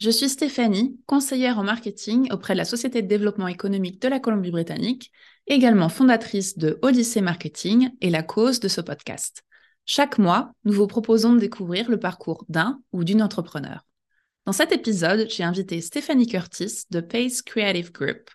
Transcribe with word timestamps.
Je 0.00 0.10
suis 0.10 0.28
Stéphanie, 0.28 0.98
conseillère 1.06 1.58
en 1.58 1.62
marketing 1.62 2.30
auprès 2.32 2.54
de 2.54 2.58
la 2.58 2.64
Société 2.64 3.00
de 3.00 3.06
développement 3.06 3.48
économique 3.48 4.02
de 4.02 4.08
la 4.08 4.18
Colombie-Britannique, 4.18 5.12
également 5.46 5.88
fondatrice 5.88 6.58
de 6.58 6.78
Odyssey 6.82 7.20
Marketing 7.20 7.90
et 8.00 8.10
la 8.10 8.22
cause 8.22 8.60
de 8.60 8.68
ce 8.68 8.80
podcast. 8.80 9.44
Chaque 9.86 10.18
mois, 10.18 10.52
nous 10.64 10.72
vous 10.72 10.86
proposons 10.86 11.32
de 11.32 11.38
découvrir 11.38 11.88
le 11.88 11.98
parcours 11.98 12.44
d'un 12.48 12.80
ou 12.92 13.04
d'une 13.04 13.22
entrepreneur. 13.22 13.86
Dans 14.46 14.52
cet 14.52 14.72
épisode, 14.72 15.26
j'ai 15.30 15.44
invité 15.44 15.80
Stéphanie 15.80 16.26
Curtis 16.26 16.84
de 16.90 17.00
Pace 17.00 17.40
Creative 17.40 17.92
Group. 17.92 18.30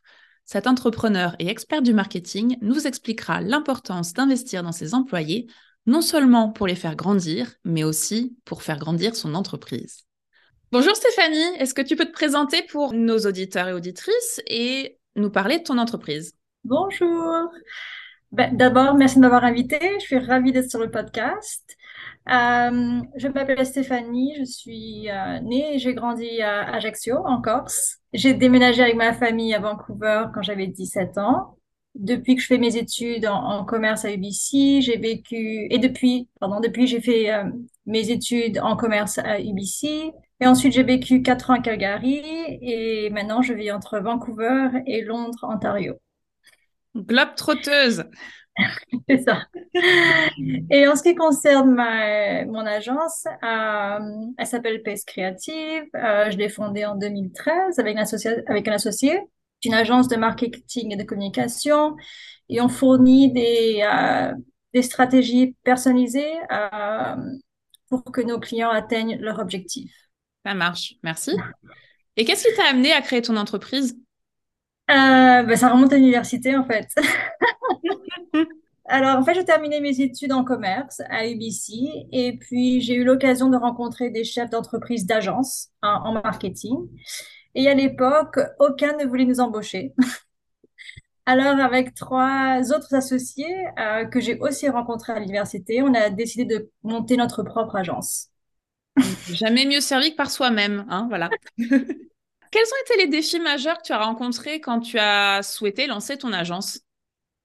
Cet 0.46 0.66
entrepreneur 0.66 1.36
et 1.40 1.50
expert 1.50 1.82
du 1.82 1.94
marketing 1.94 2.58
nous 2.62 2.88
expliquera 2.88 3.42
l'importance 3.42 4.14
d'investir 4.14 4.64
dans 4.64 4.72
ses 4.72 4.96
employés, 4.96 5.48
non 5.86 6.02
seulement 6.02 6.50
pour 6.50 6.68
les 6.68 6.76
faire 6.76 6.96
grandir, 6.96 7.54
mais 7.64 7.84
aussi 7.84 8.38
pour 8.46 8.64
faire 8.64 8.80
grandir 8.80 9.16
son 9.16 9.36
entreprise. 9.36 10.09
Bonjour 10.72 10.96
Stéphanie, 10.96 11.56
est-ce 11.58 11.74
que 11.74 11.82
tu 11.82 11.96
peux 11.96 12.06
te 12.06 12.12
présenter 12.12 12.62
pour 12.62 12.94
nos 12.94 13.18
auditeurs 13.18 13.70
et 13.70 13.74
auditrices 13.74 14.40
et 14.46 15.00
nous 15.16 15.32
parler 15.32 15.58
de 15.58 15.64
ton 15.64 15.80
entreprise? 15.80 16.36
Bonjour. 16.64 17.50
Ben, 18.32 18.56
D'abord, 18.56 18.94
merci 18.94 19.16
de 19.16 19.22
m'avoir 19.22 19.44
invitée. 19.44 19.96
Je 20.00 20.06
suis 20.06 20.20
ravie 20.20 20.52
d'être 20.52 20.70
sur 20.70 20.80
le 20.80 20.92
podcast. 20.92 21.76
Euh, 22.30 23.02
je 23.16 23.28
m'appelle 23.30 23.66
Stéphanie, 23.66 24.36
je 24.38 24.44
suis 24.44 25.10
euh, 25.10 25.40
née 25.40 25.74
et 25.74 25.80
j'ai 25.80 25.96
grandi 25.96 26.40
à 26.44 26.72
Ajaccio, 26.76 27.18
en 27.26 27.42
Corse. 27.42 27.98
J'ai 28.14 28.36
déménagé 28.36 28.84
avec 28.84 28.96
ma 28.96 29.14
famille 29.14 29.56
à 29.56 29.60
Vancouver 29.60 30.26
quand 30.36 30.44
j'avais 30.44 30.68
17 30.68 31.18
ans. 31.18 31.58
Depuis 31.96 32.36
que 32.36 32.42
je 32.42 32.48
fais 32.48 32.58
mes 32.58 32.78
études 32.78 33.26
en, 33.26 33.44
en 33.44 33.66
commerce 33.66 34.06
à 34.06 34.12
UBC, 34.14 34.82
j'ai 34.82 34.98
vécu, 34.98 35.68
et 35.70 35.80
depuis, 35.80 36.30
pardon, 36.40 36.60
depuis 36.60 36.88
j'ai 36.88 37.02
fait 37.02 37.32
euh, 37.32 37.44
mes 37.86 38.12
études 38.12 38.60
en 38.60 38.76
commerce 38.78 39.18
à 39.18 39.40
UBC. 39.40 40.12
Et 40.42 40.48
ensuite, 40.48 40.74
j'ai 40.74 40.84
vécu 40.84 41.22
quatre 41.22 41.50
ans 41.50 41.56
à 41.56 41.60
Calgary 41.60 42.22
et 42.62 43.10
maintenant, 43.10 43.42
je 43.42 43.54
vis 43.54 43.72
entre 43.72 44.00
Vancouver 44.00 44.70
et 44.86 45.02
Londres, 45.04 45.44
Ontario. 45.44 45.96
Globe 46.96 47.36
trotteuse. 47.36 48.06
C'est 49.10 49.24
ça. 49.24 49.44
Et 50.70 50.88
en 50.88 50.96
ce 50.96 51.04
qui 51.04 51.16
concerne 51.16 51.74
ma, 51.74 52.46
mon 52.46 52.66
agence, 52.66 53.26
euh, 53.44 54.00
elle 54.38 54.46
s'appelle 54.46 54.82
Pace 54.84 55.06
Creative. 55.06 55.84
Euh, 55.96 56.30
je 56.32 56.38
l'ai 56.38 56.50
fondée 56.50 56.86
en 56.86 56.96
2013 56.96 57.80
avec 57.80 57.98
un 57.98 58.02
associé. 58.02 58.32
Avec 58.48 58.68
un 58.68 58.74
associé. 58.74 59.20
C'est 59.62 59.70
une 59.70 59.76
agence 59.76 60.08
de 60.08 60.16
marketing 60.16 60.94
et 60.94 60.96
de 60.96 61.04
communication 61.04 61.96
et 62.48 62.62
on 62.62 62.70
fournit 62.70 63.32
des, 63.32 63.82
euh, 63.84 64.34
des 64.74 64.82
stratégies 64.82 65.56
personnalisées 65.64 66.34
euh, 66.52 67.16
pour 67.90 68.04
que 68.04 68.22
nos 68.22 68.40
clients 68.40 68.70
atteignent 68.70 69.18
leurs 69.20 69.40
objectifs. 69.40 69.94
Ça 70.46 70.54
marche, 70.54 70.96
merci. 71.04 71.32
Et 72.16 72.26
qu'est-ce 72.26 72.48
qui 72.48 72.56
t'a 72.56 72.70
amené 72.70 72.92
à 72.92 73.02
créer 73.02 73.22
ton 73.22 73.38
entreprise? 73.38 73.98
Euh, 74.90 75.44
ben, 75.44 75.56
ça 75.56 75.70
remonte 75.70 75.94
à 75.94 75.98
l'université 75.98 76.56
en 76.56 76.66
fait. 76.66 76.88
Alors 78.86 79.20
en 79.20 79.24
fait, 79.24 79.36
j'ai 79.36 79.46
terminé 79.46 79.82
mes 79.82 80.02
études 80.02 80.32
en 80.32 80.44
commerce 80.44 81.02
à 81.10 81.28
UBC 81.28 82.08
et 82.12 82.38
puis 82.40 82.82
j'ai 82.82 82.96
eu 82.96 83.04
l'occasion 83.04 83.50
de 83.50 83.58
rencontrer 83.58 84.10
des 84.10 84.24
chefs 84.24 84.50
d'entreprise 84.50 85.06
d'agence 85.06 85.68
en, 85.84 85.90
en 86.06 86.14
marketing. 86.14 86.88
Et 87.60 87.68
à 87.68 87.74
l'époque, 87.74 88.40
aucun 88.58 88.96
ne 88.96 89.06
voulait 89.06 89.26
nous 89.26 89.42
embaucher. 89.42 89.92
Alors 91.26 91.60
avec 91.60 91.94
trois 91.94 92.62
autres 92.72 92.96
associés 92.96 93.54
euh, 93.78 94.06
que 94.06 94.22
j'ai 94.22 94.40
aussi 94.40 94.70
rencontrés 94.70 95.12
à 95.12 95.20
l'université, 95.20 95.82
on 95.82 95.94
a 95.94 96.10
décidé 96.10 96.46
de 96.46 96.72
monter 96.84 97.18
notre 97.18 97.44
propre 97.44 97.76
agence. 97.76 98.30
Jamais 99.28 99.66
mieux 99.66 99.82
servi 99.82 100.12
que 100.12 100.16
par 100.16 100.32
soi-même, 100.32 100.86
hein, 100.90 101.08
voilà. 101.10 101.30
Quels 101.58 101.68
ont 101.68 102.82
été 102.86 102.98
les 102.98 103.08
défis 103.08 103.42
majeurs 103.42 103.80
que 103.80 103.84
tu 103.84 103.92
as 103.92 104.06
rencontrés 104.06 104.62
quand 104.62 104.80
tu 104.80 104.98
as 104.98 105.44
souhaité 105.44 105.86
lancer 105.86 106.18
ton 106.18 106.32
agence? 106.32 106.80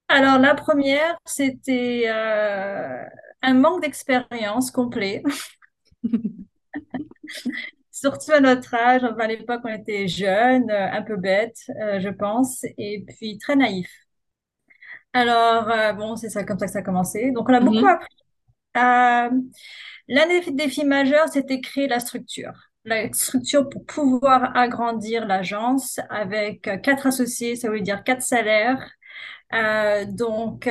Alors, 0.07 0.39
la 0.39 0.55
première, 0.55 1.17
c'était 1.25 2.05
euh, 2.07 3.03
un 3.41 3.53
manque 3.53 3.81
d'expérience 3.81 4.71
complet. 4.71 5.23
Surtout 8.05 8.31
à 8.33 8.39
notre 8.39 8.73
âge, 8.75 9.03
à 9.03 9.27
l'époque, 9.27 9.61
on 9.65 9.69
était 9.69 10.07
jeunes, 10.07 10.69
euh, 10.69 10.91
un 10.91 11.01
peu 11.01 11.17
bêtes, 11.17 11.57
euh, 11.81 11.99
je 11.99 12.09
pense, 12.09 12.63
et 12.77 13.03
puis 13.07 13.37
très 13.39 13.55
naïfs. 13.55 14.05
Alors, 15.13 15.69
euh, 15.69 15.93
bon, 15.93 16.15
c'est 16.15 16.29
ça 16.29 16.43
comme 16.43 16.59
ça 16.59 16.65
que 16.65 16.71
ça 16.73 16.79
a 16.79 16.81
commencé. 16.81 17.31
Donc, 17.31 17.49
on 17.49 17.53
a 17.53 17.59
beaucoup 17.59 17.85
Mhm. 17.85 17.87
appris. 17.87 18.07
Euh, 18.77 19.29
l'un 20.07 20.27
des 20.27 20.51
défis 20.51 20.85
majeurs, 20.85 21.29
c'était 21.29 21.61
créer 21.61 21.87
la 21.87 21.99
structure. 21.99 22.53
La 22.85 23.11
structure 23.13 23.69
pour 23.69 23.85
pouvoir 23.85 24.55
agrandir 24.57 25.25
l'agence 25.27 25.99
avec 26.09 26.63
quatre 26.83 27.07
associés, 27.07 27.55
ça 27.55 27.69
veut 27.69 27.81
dire 27.81 28.03
quatre 28.03 28.21
salaires. 28.21 28.91
Donc, 30.09 30.69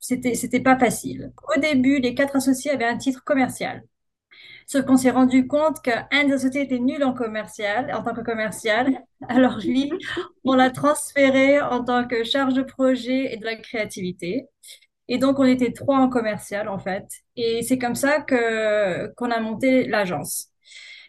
c'était, 0.00 0.34
c'était 0.34 0.60
pas 0.60 0.78
facile. 0.78 1.32
Au 1.56 1.60
début, 1.60 1.98
les 2.00 2.14
quatre 2.14 2.36
associés 2.36 2.72
avaient 2.72 2.84
un 2.84 2.98
titre 2.98 3.22
commercial. 3.24 3.82
Sauf 4.72 4.86
qu'on 4.86 4.96
s'est 4.96 5.10
rendu 5.10 5.46
compte 5.46 5.82
qu'un 5.82 6.24
des 6.24 6.32
associés 6.32 6.62
était 6.62 6.78
nul 6.78 7.04
en 7.04 7.12
commercial, 7.12 7.92
en 7.94 8.02
tant 8.02 8.14
que 8.14 8.22
commercial. 8.22 9.02
Alors 9.28 9.58
lui, 9.58 9.90
on 10.44 10.54
l'a 10.54 10.70
transféré 10.70 11.60
en 11.60 11.84
tant 11.84 12.06
que 12.08 12.24
charge 12.24 12.54
de 12.54 12.62
projet 12.62 13.34
et 13.34 13.36
de 13.36 13.44
la 13.44 13.56
créativité. 13.56 14.46
Et 15.08 15.18
donc, 15.18 15.38
on 15.38 15.44
était 15.44 15.72
trois 15.72 15.98
en 15.98 16.08
commercial, 16.08 16.68
en 16.68 16.78
fait. 16.78 17.04
Et 17.36 17.62
c'est 17.62 17.78
comme 17.78 17.94
ça 17.96 18.20
que, 18.22 19.08
qu'on 19.16 19.30
a 19.30 19.40
monté 19.40 19.86
l'agence. 19.88 20.48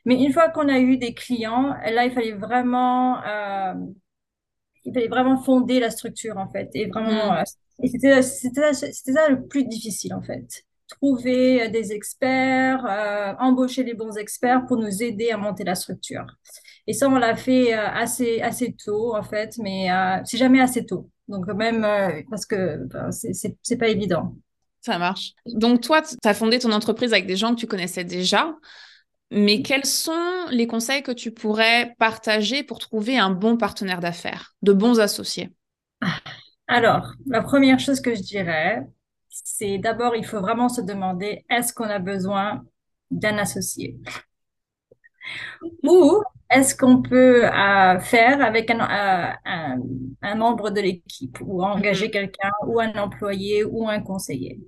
Mais 0.06 0.16
une 0.16 0.34
fois 0.34 0.50
qu'on 0.50 0.70
a 0.70 0.80
eu 0.80 0.98
des 0.98 1.14
clients, 1.14 1.76
là, 1.92 2.06
il 2.06 2.12
fallait 2.12 2.34
vraiment, 2.34 3.24
euh, 3.24 3.74
il 4.86 4.94
fallait 4.94 5.08
vraiment 5.08 5.38
fonder 5.38 5.80
la 5.80 5.90
structure, 5.92 6.38
en 6.38 6.50
fait. 6.50 6.70
Et 6.74 6.88
vraiment, 6.88 7.34
Mhm. 7.34 7.38
euh, 7.40 7.44
et 7.82 7.88
c'était, 7.88 8.22
c'était, 8.22 8.74
c'était 8.74 9.14
ça 9.14 9.30
le 9.30 9.46
plus 9.48 9.66
difficile, 9.66 10.14
en 10.14 10.22
fait. 10.22 10.64
Trouver 10.98 11.64
euh, 11.64 11.70
des 11.70 11.92
experts, 11.92 12.86
euh, 12.86 13.34
embaucher 13.40 13.84
les 13.84 13.94
bons 13.94 14.18
experts 14.18 14.66
pour 14.68 14.78
nous 14.78 15.04
aider 15.04 15.32
à 15.32 15.38
monter 15.38 15.64
la 15.64 15.76
structure. 15.76 16.26
Et 16.88 16.94
ça, 16.94 17.08
on 17.08 17.16
l'a 17.16 17.36
fait 17.36 17.74
euh, 17.74 17.88
assez, 17.88 18.42
assez 18.42 18.74
tôt, 18.74 19.16
en 19.16 19.24
fait, 19.24 19.58
mais 19.58 19.92
euh, 19.92 20.18
c'est 20.26 20.38
jamais 20.38 20.62
assez 20.62 20.86
tôt. 20.86 21.10
Donc, 21.28 21.48
même 21.48 21.84
euh, 21.84 22.22
parce 22.30 22.46
que 22.46 22.86
ben, 22.88 23.10
c'est 23.12 23.78
pas 23.78 23.88
évident. 23.88 24.36
Ça 24.82 24.98
marche. 24.98 25.32
Donc 25.46 25.80
toi, 25.80 26.02
tu 26.02 26.18
as 26.26 26.34
fondé 26.34 26.60
ton 26.60 26.74
entreprise 26.74 27.14
avec 27.14 27.26
des 27.26 27.38
gens 27.38 27.56
que 27.56 27.60
tu 27.60 27.68
connaissais 27.68 28.04
déjà, 28.04 28.54
mais 29.32 29.62
quels 29.62 29.86
sont 29.86 30.46
les 30.52 30.68
conseils 30.68 31.02
que 31.02 31.14
tu 31.14 31.32
pourrais 31.32 31.96
partager 31.98 32.64
pour 32.64 32.80
trouver 32.80 33.18
un 33.18 33.30
bon 33.30 33.56
partenaire 33.56 34.02
d'affaires, 34.02 34.54
de 34.62 34.74
bons 34.74 35.00
associés? 35.00 35.54
Alors, 36.68 37.14
la 37.28 37.42
première 37.42 37.80
chose 37.80 38.02
que 38.02 38.14
je 38.14 38.22
dirais, 38.22 38.82
c'est 39.44 39.78
d'abord, 39.80 40.16
il 40.16 40.26
faut 40.26 40.42
vraiment 40.42 40.70
se 40.70 40.82
demander, 40.82 41.46
est-ce 41.50 41.74
qu'on 41.74 41.86
a 41.86 42.00
besoin 42.00 42.64
d'un 43.12 43.38
associé? 43.38 43.98
Ou 45.84 46.22
est-ce 46.50 46.76
qu'on 46.76 47.02
peut 47.02 47.46
euh, 47.46 48.00
faire 48.00 48.42
avec 48.44 48.70
un, 48.70 48.80
euh, 48.80 49.34
un, 49.46 49.78
un 50.22 50.36
membre 50.36 50.70
de 50.70 50.82
l'équipe 50.82 51.38
ou 51.42 51.64
engager 51.64 52.06
Mhm. 52.06 52.12
quelqu'un 52.12 52.52
ou 52.68 52.80
un 52.80 52.94
employé 52.96 53.64
ou 53.64 53.88
un 53.88 54.02
conseiller? 54.02 54.60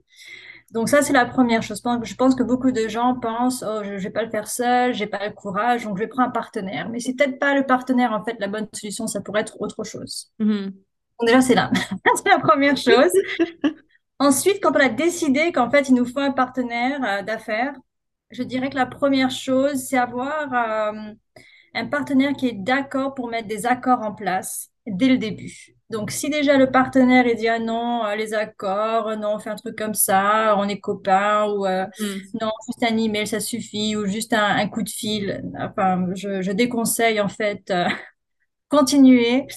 Donc 0.71 0.89
ça, 0.89 1.01
c'est 1.01 1.13
la 1.13 1.25
première 1.25 1.63
chose. 1.63 1.81
Je 2.03 2.15
pense 2.15 2.35
que 2.35 2.43
beaucoup 2.43 2.71
de 2.71 2.87
gens 2.87 3.15
pensent, 3.19 3.63
oh, 3.67 3.81
je 3.83 3.93
ne 3.93 3.99
vais 3.99 4.09
pas 4.09 4.23
le 4.23 4.31
faire 4.31 4.47
seul, 4.47 4.93
j'ai 4.93 5.07
pas 5.07 5.25
le 5.27 5.33
courage, 5.33 5.85
donc 5.85 5.97
je 5.97 6.03
vais 6.03 6.07
prendre 6.09 6.29
un 6.29 6.31
partenaire. 6.31 6.89
Mais 6.89 6.99
c'est 6.99 7.13
peut-être 7.15 7.39
pas 7.39 7.55
le 7.55 7.65
partenaire, 7.65 8.13
en 8.13 8.23
fait, 8.23 8.37
la 8.39 8.47
bonne 8.47 8.67
solution, 8.73 9.07
ça 9.07 9.21
pourrait 9.21 9.41
être 9.41 9.61
autre 9.61 9.83
chose. 9.83 10.31
Mhm. 10.39 10.71
Donc 11.19 11.27
déjà, 11.27 11.41
c'est 11.41 11.55
là. 11.55 11.71
C'est 12.17 12.29
la 12.29 12.39
première 12.39 12.77
chose. 12.77 13.11
Ensuite, 14.19 14.61
quand 14.61 14.71
on 14.71 14.79
a 14.79 14.89
décidé 14.89 15.51
qu'en 15.51 15.69
fait, 15.69 15.89
il 15.89 15.95
nous 15.95 16.05
faut 16.05 16.19
un 16.19 16.31
partenaire 16.31 17.01
euh, 17.03 17.21
d'affaires, 17.23 17.73
je 18.31 18.43
dirais 18.43 18.69
que 18.69 18.75
la 18.75 18.85
première 18.85 19.29
chose, 19.31 19.75
c'est 19.87 19.97
avoir 19.97 20.53
euh, 20.53 21.13
un 21.75 21.85
partenaire 21.87 22.33
qui 22.33 22.47
est 22.49 22.53
d'accord 22.53 23.15
pour 23.15 23.29
mettre 23.29 23.47
des 23.47 23.65
accords 23.65 24.01
en 24.01 24.13
place 24.13 24.71
dès 24.87 25.09
le 25.09 25.17
début. 25.17 25.75
Donc, 25.89 26.11
si 26.11 26.29
déjà 26.29 26.57
le 26.57 26.71
partenaire 26.71 27.27
il 27.27 27.35
dit 27.37 27.47
ah 27.49 27.59
non, 27.59 28.05
euh, 28.05 28.15
les 28.15 28.33
accords, 28.33 29.17
non, 29.17 29.35
on 29.35 29.39
fait 29.39 29.51
un 29.51 29.55
truc 29.55 29.77
comme 29.77 29.93
ça, 29.93 30.55
on 30.57 30.67
est 30.69 30.79
copains, 30.79 31.45
ou 31.51 31.65
euh, 31.67 31.85
Mhm. 31.99 32.35
non, 32.41 32.51
juste 32.67 32.83
un 32.83 32.97
email, 32.97 33.27
ça 33.27 33.39
suffit, 33.41 33.95
ou 33.95 34.05
juste 34.07 34.33
un, 34.33 34.43
un 34.57 34.67
coup 34.69 34.83
de 34.83 34.89
fil. 34.89 35.43
Enfin, 35.59 36.07
je, 36.15 36.41
je 36.41 36.51
déconseille 36.51 37.21
en 37.21 37.29
fait 37.29 37.71
euh, 37.71 37.87
continuer 38.69 39.47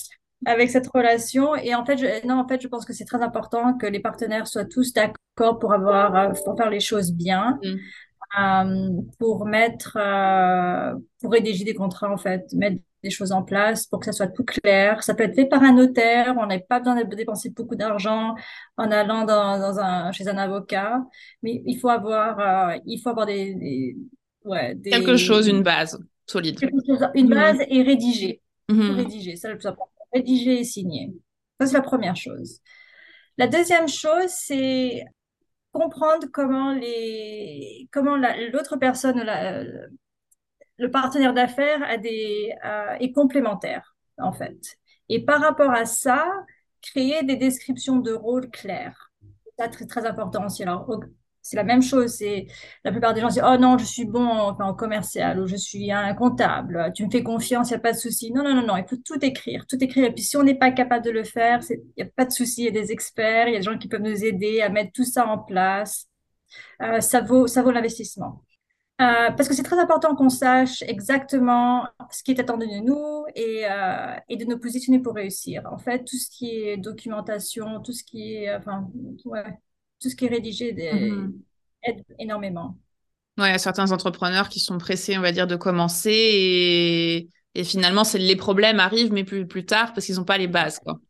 avec 0.46 0.70
cette 0.70 0.86
relation. 0.88 1.54
Et 1.56 1.74
en 1.74 1.84
fait, 1.84 1.98
je, 1.98 2.26
non, 2.26 2.38
en 2.38 2.48
fait, 2.48 2.60
je 2.60 2.68
pense 2.68 2.84
que 2.84 2.92
c'est 2.92 3.04
très 3.04 3.22
important 3.22 3.74
que 3.74 3.86
les 3.86 4.00
partenaires 4.00 4.46
soient 4.46 4.64
tous 4.64 4.92
d'accord 4.92 5.58
pour 5.58 5.72
avoir, 5.72 6.14
euh, 6.16 6.32
pour 6.44 6.56
faire 6.56 6.70
les 6.70 6.80
choses 6.80 7.12
bien, 7.12 7.58
mm. 7.62 8.40
euh, 8.40 9.02
pour 9.18 9.46
mettre, 9.46 9.96
euh, 10.00 10.94
pour 11.20 11.32
rédiger 11.32 11.64
des 11.64 11.74
contrats, 11.74 12.10
en 12.10 12.16
fait, 12.16 12.44
mettre 12.52 12.80
des 13.04 13.10
choses 13.10 13.30
en 13.30 13.44
place 13.44 13.86
pour 13.86 14.00
que 14.00 14.06
ça 14.06 14.12
soit 14.12 14.26
tout 14.26 14.44
clair. 14.44 15.02
Ça 15.04 15.14
peut 15.14 15.24
être 15.24 15.34
fait 15.36 15.46
par 15.46 15.62
un 15.62 15.72
notaire. 15.72 16.34
On 16.38 16.46
n'a 16.46 16.58
pas 16.58 16.80
besoin 16.80 16.96
de 16.96 17.14
dépenser 17.14 17.50
beaucoup 17.50 17.76
d'argent 17.76 18.34
en 18.76 18.90
allant 18.90 19.24
dans, 19.24 19.58
dans, 19.58 19.78
un, 19.78 20.10
chez 20.10 20.26
un 20.26 20.36
avocat. 20.36 21.04
Mais 21.42 21.62
il 21.64 21.78
faut 21.78 21.90
avoir, 21.90 22.74
il 22.86 23.00
faut 23.00 23.10
avoir 23.10 23.26
des, 23.26 23.96
ouais, 24.44 24.74
des, 24.74 24.90
quelque 24.90 25.16
chose, 25.16 25.46
une 25.46 25.62
base 25.62 25.96
solide. 26.26 26.58
une 27.14 27.26
mm. 27.26 27.34
base 27.34 27.58
et 27.68 27.82
rédiger. 27.82 28.40
Mm-hmm. 28.68 28.96
Rédiger, 28.96 29.36
ça 29.36 29.48
le 29.48 29.56
plus 29.56 29.68
important 29.68 29.92
rédiger 30.12 30.60
et 30.60 30.64
signer. 30.64 31.12
Ça, 31.60 31.66
c'est 31.66 31.76
la 31.76 31.82
première 31.82 32.16
chose. 32.16 32.60
La 33.36 33.46
deuxième 33.46 33.88
chose, 33.88 34.30
c'est 34.30 35.04
comprendre 35.72 36.26
comment 36.32 36.72
les 36.72 37.88
comment 37.92 38.16
l'autre 38.16 38.76
personne, 38.76 39.22
le 40.78 40.90
partenaire 40.90 41.34
d'affaires 41.34 41.82
a 41.82 41.96
des 41.98 42.52
est 43.00 43.12
complémentaire 43.12 43.96
en 44.18 44.32
fait. 44.32 44.58
Et 45.08 45.24
par 45.24 45.40
rapport 45.40 45.70
à 45.70 45.84
ça, 45.84 46.26
créer 46.82 47.22
des 47.22 47.36
descriptions 47.36 47.96
de 47.96 48.12
rôles 48.12 48.50
claires. 48.50 49.10
C'est 49.58 49.68
très 49.68 49.86
très 49.86 50.06
important 50.06 50.46
aussi. 50.46 50.62
Alors 50.62 50.88
c'est 51.48 51.56
la 51.56 51.64
même 51.64 51.82
chose. 51.82 52.12
C'est 52.16 52.46
la 52.84 52.92
plupart 52.92 53.14
des 53.14 53.20
gens 53.20 53.28
disent 53.28 53.42
oh 53.44 53.56
non 53.58 53.78
je 53.78 53.84
suis 53.84 54.04
bon 54.04 54.26
en, 54.26 54.74
commercial 54.74 55.40
ou 55.40 55.46
je 55.46 55.56
suis 55.56 55.90
un 55.92 56.14
comptable. 56.14 56.92
Tu 56.94 57.06
me 57.06 57.10
fais 57.10 57.22
confiance, 57.22 57.70
il 57.70 57.72
y 57.72 57.76
a 57.76 57.80
pas 57.80 57.92
de 57.92 57.98
souci. 57.98 58.32
Non 58.32 58.44
non 58.44 58.54
non 58.54 58.66
non, 58.66 58.76
il 58.76 58.84
faut 58.88 58.96
tout 58.96 59.24
écrire, 59.24 59.66
tout 59.66 59.82
écrire. 59.82 60.04
Et 60.06 60.12
puis 60.12 60.22
si 60.24 60.36
on 60.36 60.42
n'est 60.42 60.58
pas 60.58 60.70
capable 60.72 61.04
de 61.04 61.10
le 61.10 61.24
faire, 61.24 61.60
il 61.70 61.80
y 61.96 62.02
a 62.02 62.06
pas 62.06 62.24
de 62.26 62.32
souci. 62.32 62.62
Il 62.62 62.64
y 62.66 62.68
a 62.68 62.70
des 62.70 62.92
experts, 62.92 63.48
il 63.48 63.52
y 63.52 63.56
a 63.56 63.58
des 63.60 63.64
gens 63.64 63.78
qui 63.78 63.88
peuvent 63.88 64.02
nous 64.02 64.24
aider 64.24 64.60
à 64.60 64.68
mettre 64.68 64.92
tout 64.92 65.04
ça 65.04 65.26
en 65.26 65.38
place. 65.38 66.06
Euh, 66.82 67.00
ça 67.00 67.20
vaut 67.20 67.46
ça 67.46 67.62
vaut 67.62 67.70
l'investissement. 67.70 68.44
Euh, 69.00 69.30
parce 69.30 69.48
que 69.48 69.54
c'est 69.54 69.62
très 69.62 69.78
important 69.78 70.16
qu'on 70.16 70.28
sache 70.28 70.82
exactement 70.82 71.86
ce 72.10 72.24
qui 72.24 72.32
est 72.32 72.40
attendu 72.40 72.66
de 72.66 72.80
nous 72.84 73.26
et, 73.36 73.64
euh, 73.64 74.16
et, 74.28 74.36
de 74.36 74.44
nous 74.44 74.58
positionner 74.58 74.98
pour 74.98 75.14
réussir. 75.14 75.62
En 75.70 75.78
fait, 75.78 76.04
tout 76.04 76.16
ce 76.16 76.28
qui 76.28 76.50
est 76.50 76.76
documentation, 76.78 77.80
tout 77.80 77.92
ce 77.92 78.02
qui 78.02 78.34
est, 78.34 78.52
enfin, 78.56 78.90
ouais, 79.24 79.56
tout 80.00 80.08
ce 80.08 80.16
qui 80.16 80.26
est 80.26 80.28
rédigé 80.28 80.72
mhm. 80.72 81.34
aide 81.82 82.04
énormément. 82.18 82.76
Oui, 83.38 83.46
il 83.46 83.52
y 83.52 83.54
a 83.54 83.58
certains 83.58 83.92
entrepreneurs 83.92 84.48
qui 84.48 84.60
sont 84.60 84.78
pressés, 84.78 85.16
on 85.16 85.20
va 85.20 85.32
dire, 85.32 85.46
de 85.46 85.56
commencer 85.56 86.10
et, 86.12 87.28
et 87.54 87.64
finalement, 87.64 88.02
les 88.14 88.36
problèmes 88.36 88.80
arrivent, 88.80 89.12
mais 89.12 89.24
plus, 89.24 89.46
plus 89.46 89.64
tard 89.64 89.92
parce 89.92 90.06
qu'ils 90.06 90.16
n'ont 90.16 90.24
pas 90.24 90.38
les 90.38 90.48
bases. 90.48 90.80
Quoi. 90.80 91.00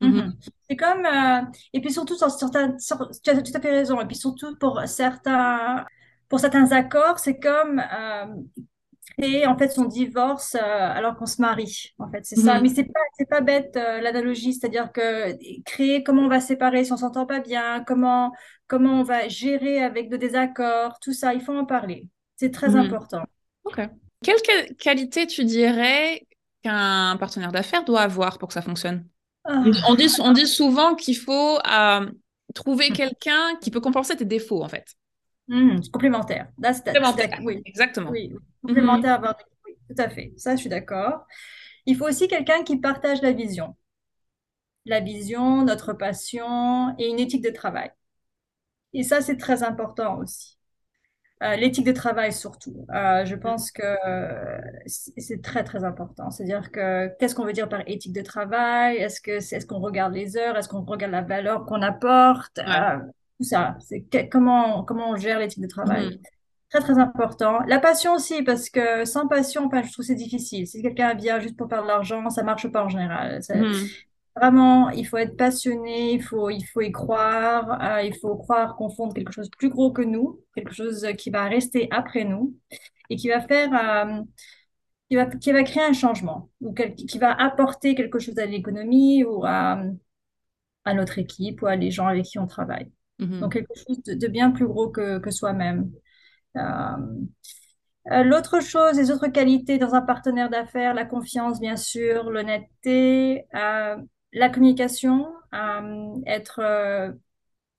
Mhm. 0.00 0.10
Mhm. 0.10 0.34
C'est 0.68 0.76
comme, 0.76 1.04
euh, 1.04 1.42
et 1.72 1.80
puis 1.80 1.92
surtout, 1.92 2.16
sur 2.16 2.30
certains, 2.30 2.76
tu 2.76 3.30
as 3.30 3.42
tout 3.42 3.52
à 3.54 3.60
fait 3.60 3.70
raison, 3.70 4.00
et 4.00 4.06
puis 4.06 4.16
surtout 4.16 4.56
pour 4.58 4.80
certains, 4.86 5.84
pour 6.28 6.40
certains 6.40 6.72
accords, 6.72 7.18
c'est 7.18 7.38
comme 7.38 7.80
euh, 7.80 8.26
créer 9.16 9.46
en 9.46 9.56
fait 9.56 9.68
son 9.68 9.84
divorce 9.84 10.54
euh, 10.54 10.58
alors 10.60 11.16
qu'on 11.16 11.26
se 11.26 11.40
marie 11.40 11.94
en 11.98 12.10
fait 12.10 12.24
c'est 12.24 12.36
ça 12.36 12.54
mhm. 12.56 12.62
mais 12.62 12.68
c'est 12.68 12.84
pas 12.84 13.00
c'est 13.16 13.28
pas 13.28 13.40
bête 13.40 13.76
euh, 13.76 14.00
l'analogie 14.00 14.54
c'est-à-dire 14.54 14.92
que 14.92 15.34
créer 15.64 16.02
comment 16.02 16.22
on 16.22 16.28
va 16.28 16.40
séparer 16.40 16.84
si 16.84 16.92
on 16.92 16.96
s'entend 16.96 17.26
pas 17.26 17.40
bien 17.40 17.84
comment 17.86 18.32
comment 18.66 19.00
on 19.00 19.02
va 19.02 19.28
gérer 19.28 19.82
avec 19.82 20.08
de 20.08 20.16
désaccords 20.16 20.98
tout 21.00 21.12
ça 21.12 21.34
il 21.34 21.40
faut 21.40 21.52
en 21.52 21.64
parler 21.64 22.06
c'est 22.36 22.50
très 22.50 22.70
mhm. 22.70 22.78
important 22.78 23.22
ok 23.64 23.88
quelle 24.22 24.76
qualité 24.76 25.26
tu 25.26 25.44
dirais 25.44 26.26
qu'un 26.62 27.16
partenaire 27.18 27.52
d'affaires 27.52 27.84
doit 27.84 28.02
avoir 28.02 28.36
pour 28.38 28.48
que 28.48 28.54
ça 28.54 28.60
fonctionne? 28.60 29.06
Ah. 29.44 29.62
on 29.88 29.94
dit 29.94 30.14
on 30.20 30.32
dit 30.32 30.46
souvent 30.46 30.94
qu'il 30.94 31.16
faut 31.16 31.58
euh, 31.58 32.10
trouver 32.54 32.90
quelqu'un 32.90 33.56
qui 33.62 33.70
peut 33.70 33.80
compenser 33.80 34.14
tes 34.14 34.26
défauts 34.26 34.62
en 34.62 34.68
fait 34.68 34.94
Mmh, 35.50 35.80
complémentaire. 35.92 36.46
complémentaire. 36.84 37.40
Oui. 37.42 37.60
Exactement. 37.66 38.10
Oui, 38.10 38.32
complémentaire, 38.62 39.20
oui, 39.66 39.74
tout 39.88 40.02
à 40.02 40.08
fait. 40.08 40.32
Ça, 40.36 40.56
je 40.56 40.60
suis 40.60 40.68
d'accord. 40.70 41.26
Il 41.86 41.96
faut 41.96 42.06
aussi 42.06 42.28
quelqu'un 42.28 42.62
qui 42.62 42.78
partage 42.78 43.22
la 43.22 43.32
vision. 43.32 43.76
La 44.86 45.00
vision, 45.00 45.64
notre 45.64 45.92
passion 45.92 46.94
et 46.98 47.08
une 47.08 47.18
éthique 47.18 47.44
de 47.44 47.50
travail. 47.50 47.90
Et 48.92 49.02
ça, 49.02 49.20
c'est 49.20 49.36
très 49.36 49.62
important 49.62 50.18
aussi. 50.18 50.58
Euh, 51.42 51.56
l'éthique 51.56 51.86
de 51.86 51.92
travail 51.92 52.34
surtout. 52.34 52.86
Euh, 52.94 53.24
je 53.24 53.34
pense 53.34 53.70
que 53.72 53.82
c'est 54.86 55.42
très 55.42 55.64
très 55.64 55.84
important. 55.84 56.30
C'est-à-dire 56.30 56.70
que 56.70 57.08
qu'est-ce 57.18 57.34
qu'on 57.34 57.46
veut 57.46 57.54
dire 57.54 57.68
par 57.68 57.80
éthique 57.86 58.12
de 58.12 58.20
travail? 58.20 58.96
Est-ce 58.96 59.22
que 59.22 59.30
est-ce 59.30 59.64
qu'on 59.64 59.80
regarde 59.80 60.12
les 60.12 60.36
heures? 60.36 60.56
Est-ce 60.58 60.68
qu'on 60.68 60.84
regarde 60.84 61.12
la 61.12 61.22
valeur 61.22 61.64
qu'on 61.64 61.80
apporte? 61.80 62.58
Euh, 62.58 62.98
tout 63.38 63.44
ça. 63.44 63.76
C'est 63.80 64.28
comment, 64.28 64.84
comment 64.84 65.10
on 65.10 65.16
gère 65.16 65.38
l'éthique 65.38 65.62
de 65.62 65.68
travail? 65.68 66.06
Mhm. 66.08 66.18
Très, 66.70 66.80
très 66.80 66.98
important. 66.98 67.60
La 67.66 67.80
passion 67.80 68.14
aussi, 68.14 68.42
parce 68.42 68.70
que 68.70 69.04
sans 69.04 69.26
passion, 69.26 69.68
je 69.72 69.92
trouve 69.92 70.04
c'est 70.04 70.14
difficile. 70.14 70.68
Si 70.68 70.80
quelqu'un 70.82 71.14
vient 71.14 71.40
juste 71.40 71.56
pour 71.56 71.68
faire 71.68 71.82
de 71.82 71.88
l'argent, 71.88 72.30
ça 72.30 72.44
marche 72.44 72.68
pas 72.68 72.84
en 72.84 72.88
général. 72.88 73.40
Mhm. 73.52 73.72
Vraiment, 74.36 74.90
il 74.90 75.04
faut 75.04 75.16
être 75.16 75.36
passionné, 75.36 76.12
il 76.12 76.22
faut, 76.22 76.48
il 76.48 76.62
faut 76.62 76.80
y 76.80 76.92
croire, 76.92 77.82
euh, 77.82 78.02
il 78.02 78.14
faut 78.16 78.36
croire 78.36 78.76
qu'on 78.76 78.88
fonde 78.88 79.12
quelque 79.12 79.32
chose 79.32 79.50
de 79.50 79.56
plus 79.56 79.68
gros 79.68 79.90
que 79.90 80.02
nous, 80.02 80.40
quelque 80.54 80.72
chose 80.72 81.04
qui 81.18 81.30
va 81.30 81.48
rester 81.48 81.88
après 81.90 82.24
nous 82.24 82.54
et 83.10 83.16
qui 83.16 83.28
va 83.28 83.40
faire, 83.40 83.74
euh, 83.74 84.22
qui, 85.08 85.16
va, 85.16 85.26
qui 85.26 85.50
va 85.50 85.64
créer 85.64 85.82
un 85.82 85.92
changement 85.92 86.50
ou 86.60 86.72
qui 86.72 87.18
va 87.18 87.32
apporter 87.32 87.96
quelque 87.96 88.20
chose 88.20 88.38
à 88.38 88.46
l'économie 88.46 89.24
ou 89.24 89.44
à, 89.44 89.82
à 90.84 90.94
notre 90.94 91.18
équipe 91.18 91.62
ou 91.62 91.66
à 91.66 91.74
les 91.74 91.90
gens 91.90 92.06
avec 92.06 92.26
qui 92.26 92.38
on 92.38 92.46
travaille. 92.46 92.92
Mhm. 93.18 93.40
Donc, 93.40 93.54
quelque 93.54 93.74
chose 93.74 94.00
de, 94.04 94.28
bien 94.28 94.52
plus 94.52 94.68
gros 94.68 94.88
que, 94.88 95.18
que 95.18 95.32
soi-même. 95.32 95.90
Euh, 96.56 96.60
euh, 98.10 98.24
l'autre 98.24 98.60
chose, 98.60 98.96
les 98.96 99.10
autres 99.10 99.28
qualités 99.28 99.78
dans 99.78 99.94
un 99.94 100.02
partenaire 100.02 100.50
d'affaires, 100.50 100.94
la 100.94 101.04
confiance, 101.04 101.60
bien 101.60 101.76
sûr, 101.76 102.30
l'honnêteté, 102.30 103.44
euh, 103.54 103.96
la 104.32 104.48
communication, 104.48 105.26
être 106.26 107.14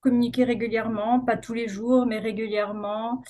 communiqué 0.02 0.44
régulièrement, 0.44 1.20
pas 1.20 1.38
tous 1.38 1.54
les 1.54 1.68
jours, 1.68 2.06
mais 2.06 2.20
régulièrement, 2.20 3.24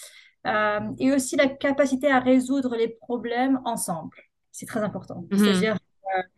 et 0.46 1.12
aussi 1.12 1.36
la 1.36 1.48
capacité 1.48 2.12
à 2.12 2.20
résoudre 2.20 2.76
les 2.76 2.88
problèmes 2.88 3.62
ensemble. 3.66 4.18
C'est 4.52 4.66
très 4.66 4.82
important. 4.82 5.26
Mhm. 5.32 5.38
C'est-à-dire 5.38 5.78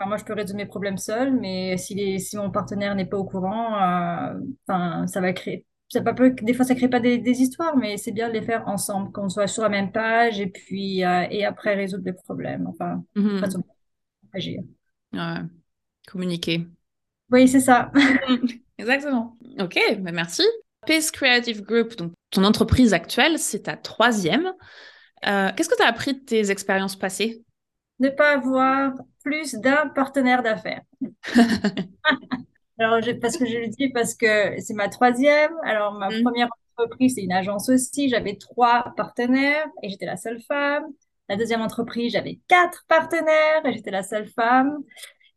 moi, 0.06 0.18
je 0.18 0.24
peux 0.24 0.34
résoudre 0.34 0.58
mes 0.58 0.66
problèmes 0.66 0.98
seul, 0.98 1.34
mais 1.40 1.78
si, 1.78 1.96
les, 1.96 2.20
si 2.20 2.38
mon 2.38 2.52
partenaire 2.52 2.96
n'est 2.96 3.06
pas 3.06 3.18
au 3.18 3.26
courant, 3.26 3.76
euh, 3.82 5.08
ça 5.08 5.22
va 5.22 5.34
créer. 5.34 5.66
Ça 5.94 6.02
peut, 6.02 6.32
des 6.42 6.56
fois, 6.56 6.66
ça 6.66 6.74
crée 6.74 6.88
pas 6.88 7.00
des, 7.00 7.20
des 7.20 7.42
histoires, 7.44 7.78
mais 7.78 7.98
c'est 7.98 8.12
bien 8.12 8.28
de 8.28 8.34
les 8.34 8.42
faire 8.42 8.68
ensemble, 8.68 9.12
qu'on 9.12 9.30
soit 9.30 9.46
sur 9.46 9.62
la 9.62 9.70
même 9.70 9.92
page 9.92 10.40
et 10.40 10.48
puis 10.48 11.06
euh, 11.06 11.28
et 11.30 11.46
après 11.46 11.76
résoudre 11.76 12.04
les 12.06 12.14
problèmes. 12.14 12.66
Enfin, 12.66 13.04
mhm. 13.16 13.44
agir. 14.34 14.64
Communiquer. 16.08 16.66
Oui, 17.32 17.48
c'est 17.48 17.60
ça. 17.60 17.92
Exactement. 18.80 19.38
Ok, 19.60 19.80
bah, 20.00 20.12
merci. 20.12 20.42
Pace 20.88 21.12
Creative 21.12 21.62
Group, 21.62 21.96
donc 21.96 22.14
ton 22.32 22.44
entreprise 22.44 22.92
actuelle, 22.94 23.38
c'est 23.38 23.64
ta 23.64 23.78
troisième. 23.78 24.52
Euh, 25.28 25.52
qu'est-ce 25.56 25.70
que 25.70 25.76
tu 25.76 25.84
as 25.84 25.88
appris 25.88 26.16
de 26.16 26.20
tes 26.20 26.50
expériences 26.50 26.96
passées? 26.96 27.44
Ne 28.00 28.10
pas 28.10 28.34
avoir 28.34 28.94
plus 29.24 29.54
d'un 29.54 29.90
partenaire 29.90 30.42
d'affaires. 30.42 30.82
Alors, 32.80 33.00
parce 33.22 33.38
que 33.38 33.46
je 33.46 33.58
le 33.58 33.68
dis 33.68 33.90
parce 33.90 34.16
que 34.16 34.60
c'est 34.60 34.74
ma 34.74 34.90
troisième. 34.90 35.54
Alors, 35.64 35.94
ma 35.94 36.10
mm. 36.10 36.24
première 36.24 36.50
entreprise, 36.78 37.16
c'est 37.16 37.22
une 37.22 37.32
agence 37.32 37.70
aussi. 37.70 38.10
J'avais 38.10 38.36
trois 38.36 38.94
partenaires 38.98 39.68
et 39.82 39.90
j'étais 39.90 40.06
la 40.06 40.18
seule 40.18 40.42
femme. 40.42 40.86
La 41.30 41.36
deuxième 41.38 41.62
entreprise, 41.62 42.14
j'avais 42.14 42.40
quatre 42.48 42.84
partenaires 42.88 43.66
et 43.66 43.74
j'étais 43.74 43.92
la 43.92 44.04
seule 44.04 44.28
femme. 44.28 44.80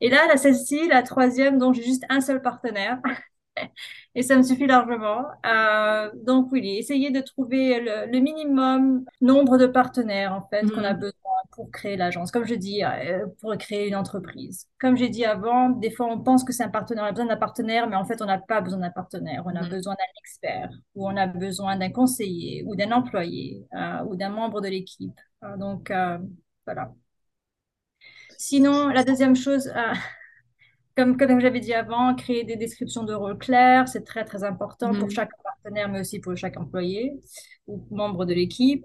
Et 0.00 0.10
là, 0.10 0.26
la 0.28 0.36
celle-ci, 0.36 0.88
la 0.88 1.02
troisième, 1.02 1.58
dont 1.58 1.72
j'ai 1.72 1.82
juste 1.82 2.04
un 2.08 2.20
seul 2.20 2.42
partenaire. 2.42 2.98
et 4.14 4.22
ça 4.22 4.36
me 4.36 4.42
suffit 4.42 4.66
largement. 4.66 5.24
Euh, 5.46 6.10
donc 6.14 6.50
oui, 6.52 6.76
essayer 6.78 7.10
de 7.10 7.20
trouver 7.20 7.80
le, 7.80 8.20
minimum 8.20 9.04
nombre 9.20 9.58
de 9.58 9.66
partenaires 9.66 10.32
en 10.34 10.46
fait 10.48 10.68
qu'on 10.70 10.84
a 10.84 10.94
mm. 10.94 10.98
besoin 10.98 11.35
pour 11.56 11.70
créer 11.72 11.96
l'agence. 11.96 12.30
Comme 12.32 12.46
je 12.46 12.54
dis, 12.54 12.84
euh, 12.84 13.26
pour 13.40 13.56
créer 13.58 13.88
une 13.88 13.96
entreprise. 13.96 14.68
Comme 14.80 14.96
j'ai 14.96 15.08
dit 15.10 15.24
avant, 15.26 15.70
des 15.70 15.90
fois 15.90 16.06
on 16.08 16.20
pense 16.22 16.44
que 16.44 16.52
c'est 16.52 16.64
un 16.64 16.70
partenaire, 16.70 17.04
on 17.04 17.08
a 17.08 17.12
besoin 17.12 17.26
d'un 17.26 17.36
partenaire, 17.38 17.88
mais 17.88 17.96
en 17.96 18.04
fait 18.06 18.22
on 18.22 18.26
n'a 18.26 18.38
pas 18.38 18.60
besoin 18.62 18.80
d'un 18.80 18.90
partenaire. 18.92 19.42
On 19.46 19.56
a 19.56 19.64
besoin 19.64 19.94
d'un 19.94 20.20
expert, 20.20 20.70
ou 20.94 21.08
on 21.08 21.16
a 21.16 21.26
besoin 21.28 21.76
d'un 21.76 21.90
conseiller, 21.90 22.64
ou 22.66 22.76
d'un 22.76 22.92
employé, 22.92 23.66
euh, 23.74 24.04
ou 24.06 24.16
d'un 24.16 24.30
membre 24.30 24.60
de 24.62 24.68
l'équipe. 24.68 25.18
donc 25.58 25.92
voilà. 26.66 26.92
Sinon, 28.38 28.88
la 28.88 29.04
deuxième 29.04 29.36
chose 29.36 29.70
comme, 30.96 31.16
comme 31.16 31.40
j'avais 31.40 31.60
dit 31.60 31.74
avant, 31.74 32.14
créer 32.14 32.44
des 32.44 32.56
descriptions 32.56 33.04
de 33.04 33.14
rôles 33.14 33.38
clairs, 33.38 33.88
c'est 33.88 34.04
très 34.04 34.24
très 34.24 34.44
important 34.44 34.96
pour 34.96 35.10
Mhm. 35.10 35.10
chaque 35.10 35.30
partenaire, 35.66 35.88
mais 35.88 36.00
aussi 36.00 36.18
pour 36.20 36.36
chaque 36.36 36.56
employé 36.58 37.12
ou 37.66 37.86
membre 37.90 38.24
de 38.24 38.34
l'équipe. 38.34 38.84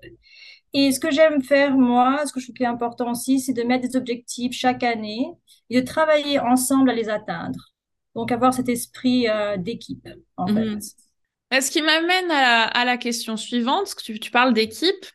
Et 0.74 0.92
ce 0.92 1.00
que 1.00 1.12
j'aime 1.12 1.44
faire, 1.44 1.78
moi, 1.78 2.26
ce 2.26 2.34
que 2.34 2.40
je 2.40 2.46
trouve 2.46 2.56
qui 2.56 2.64
est 2.64 2.68
important 2.68 3.12
aussi, 3.12 3.40
c'est 3.40 3.54
de 3.54 3.64
mettre 3.64 3.88
des 3.88 3.96
objectifs 3.98 4.54
chaque 4.54 4.84
année 4.84 5.28
et 5.70 5.82
de 5.82 5.86
travailler 5.86 6.40
ensemble 6.40 6.90
à 6.90 6.94
les 6.94 7.10
atteindre. 7.10 7.60
Donc, 8.16 8.32
avoir 8.32 8.54
cet 8.54 8.70
esprit 8.70 9.28
euh, 9.28 9.58
d'équipe, 9.58 10.08
en 10.38 10.48
fait. 10.48 10.54
Mhm. 10.66 10.80
Euh, 11.54 11.62
Ce 11.62 11.72
qui 11.72 11.82
m'amène 11.82 12.32
à, 12.32 12.42
la- 12.42 12.64
à 12.64 12.86
la 12.86 12.98
question 12.98 13.38
suivante, 13.38 13.82
parce 13.84 13.96
que 13.96 14.04
tu, 14.04 14.20
tu 14.20 14.32
parles 14.32 14.54
d'équipe. 14.54 15.06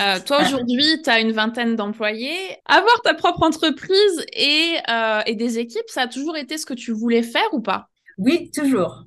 Euh, 0.00 0.18
toi, 0.24 0.38
Ah. 0.40 0.46
aujourd'hui, 0.46 1.02
tu 1.02 1.10
as 1.10 1.20
une 1.20 1.32
vingtaine 1.32 1.76
d'employés. 1.76 2.56
Avoir 2.66 3.02
ta 3.02 3.14
propre 3.14 3.42
entreprise 3.42 4.24
et, 4.32 4.76
euh, 4.88 5.20
et 5.26 5.34
des 5.34 5.58
équipes, 5.58 5.88
ça 5.88 6.02
a 6.02 6.08
toujours 6.08 6.36
été 6.36 6.56
ce 6.56 6.64
que 6.64 6.74
tu 6.74 6.92
voulais 6.92 7.22
faire 7.22 7.52
ou 7.52 7.60
pas? 7.60 7.88
Oui, 8.16 8.50
toujours. 8.54 9.04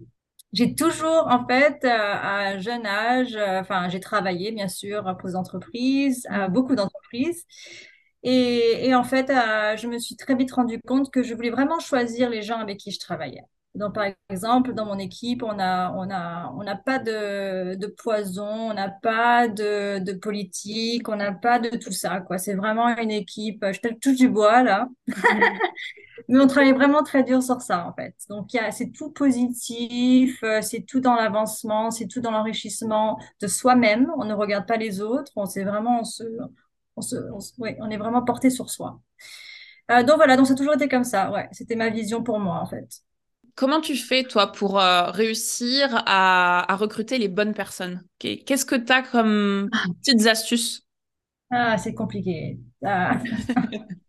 J'ai 0.53 0.75
toujours, 0.75 1.27
en 1.27 1.45
fait, 1.47 1.83
euh, 1.85 1.89
à 1.89 2.49
un 2.49 2.59
jeune 2.59 2.85
âge, 2.85 3.35
euh, 3.35 3.61
enfin, 3.61 3.87
j'ai 3.89 3.99
travaillé, 4.01 4.51
bien 4.51 4.67
sûr, 4.67 5.03
pour 5.19 5.29
des 5.29 5.35
entreprises, 5.35 6.25
à 6.29 6.49
beaucoup 6.49 6.75
d'entreprises. 6.75 7.45
Et, 8.23 8.87
et 8.87 8.95
en 8.95 9.03
fait, 9.03 9.29
euh, 9.29 9.77
je 9.77 9.87
me 9.87 9.97
suis 9.99 10.15
très 10.17 10.35
vite 10.35 10.51
rendu 10.53 10.79
compte 10.81 11.11
que 11.11 11.23
je 11.23 11.33
voulais 11.35 11.49
vraiment 11.51 11.79
choisir 11.79 12.29
les 12.29 12.41
gens 12.41 12.59
avec 12.59 12.79
qui 12.79 12.91
je 12.91 12.99
travaillais. 12.99 13.43
Donc, 13.73 13.95
par 13.95 14.05
exemple, 14.29 14.73
dans 14.73 14.85
mon 14.85 14.99
équipe, 14.99 15.43
on 15.43 15.57
a, 15.57 15.91
on 15.93 16.09
a, 16.11 16.51
on 16.57 16.63
n'a 16.63 16.75
pas 16.75 16.99
de, 16.99 17.75
de 17.75 17.87
poison, 17.87 18.45
on 18.71 18.73
n'a 18.73 18.89
pas 18.89 19.47
de, 19.47 19.99
de 19.99 20.11
politique, 20.13 21.07
on 21.07 21.15
n'a 21.15 21.31
pas 21.31 21.57
de 21.59 21.69
tout 21.77 21.91
ça, 21.93 22.19
quoi. 22.21 22.37
C'est 22.37 22.55
vraiment 22.55 22.89
une 22.97 23.11
équipe, 23.11 23.63
je 23.71 23.79
touche 24.01 24.17
du 24.17 24.27
bois, 24.29 24.63
là. 24.63 24.89
Mais 26.27 26.39
on 26.39 26.47
travaille 26.47 26.73
vraiment 26.73 27.03
très 27.03 27.23
dur 27.23 27.41
sur 27.43 27.61
ça, 27.61 27.87
en 27.87 27.93
fait. 27.93 28.15
Donc, 28.29 28.53
il 28.53 28.57
y 28.57 28.59
a, 28.59 28.71
c'est 28.71 28.91
tout 28.91 29.11
positif, 29.11 30.39
euh, 30.43 30.61
c'est 30.61 30.81
tout 30.81 30.99
dans 30.99 31.15
l'avancement, 31.15 31.91
c'est 31.91 32.07
tout 32.07 32.21
dans 32.21 32.31
l'enrichissement 32.31 33.19
de 33.41 33.47
soi-même. 33.47 34.11
On 34.17 34.25
ne 34.25 34.33
regarde 34.33 34.67
pas 34.67 34.77
les 34.77 35.01
autres, 35.01 35.31
on 35.35 35.45
sait 35.45 35.63
vraiment, 35.63 36.01
on 36.01 36.03
se, 36.03 36.23
on 36.95 37.01
se, 37.01 37.15
on 37.33 37.39
se- 37.39 37.53
ouais, 37.59 37.77
on 37.81 37.89
est 37.89 37.97
vraiment 37.97 38.23
porté 38.23 38.49
sur 38.49 38.69
soi. 38.69 38.99
Euh, 39.91 40.03
donc 40.03 40.17
voilà, 40.17 40.37
donc 40.37 40.47
ça 40.47 40.53
a 40.53 40.55
toujours 40.57 40.75
été 40.75 40.87
comme 40.89 41.03
ça, 41.03 41.31
ouais. 41.31 41.49
C'était 41.51 41.75
ma 41.75 41.89
vision 41.89 42.23
pour 42.23 42.39
moi, 42.39 42.59
en 42.61 42.65
fait. 42.67 42.87
Comment 43.55 43.81
tu 43.81 43.95
fais, 43.95 44.23
toi, 44.23 44.51
pour 44.51 44.79
euh, 44.79 45.11
réussir 45.11 46.03
à, 46.05 46.75
recruter 46.75 47.17
les 47.17 47.27
bonnes 47.27 47.53
personnes? 47.53 48.03
Qu'est- 48.19 48.37
Qu'est-ce 48.45 48.65
que 48.65 48.75
tu 48.75 48.91
as 48.91 49.03
comme 49.03 49.69
petites 50.03 50.25
astuces? 50.27 50.85
Ah, 51.51 51.77
c'est 51.77 51.93
compliqué. 51.93 52.59
Ah. 52.83 53.21